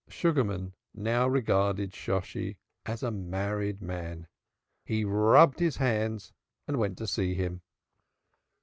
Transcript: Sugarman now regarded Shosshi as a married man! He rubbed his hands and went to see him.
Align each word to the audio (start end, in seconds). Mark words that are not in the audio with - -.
Sugarman 0.09 0.73
now 0.95 1.27
regarded 1.27 1.91
Shosshi 1.93 2.57
as 2.87 3.03
a 3.03 3.11
married 3.11 3.83
man! 3.83 4.25
He 4.83 5.05
rubbed 5.05 5.59
his 5.59 5.77
hands 5.77 6.33
and 6.67 6.77
went 6.77 6.97
to 6.97 7.05
see 7.05 7.35
him. 7.35 7.61